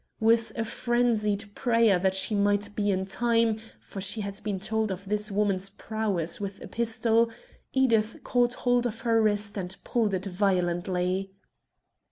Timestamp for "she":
2.15-2.33, 4.01-4.21